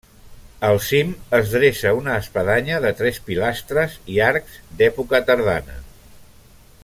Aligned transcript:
Al 0.69 0.77
cim 0.85 1.11
es 1.39 1.51
dreça 1.55 1.91
una 1.97 2.15
espadanya 2.21 2.79
de 2.87 2.93
tres 3.03 3.21
pilastres 3.29 3.99
i 4.15 4.19
arcs 4.31 4.57
d'època 4.81 5.23
tardana. 5.31 5.79